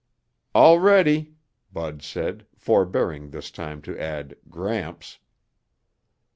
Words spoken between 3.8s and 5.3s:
to add "Gramps."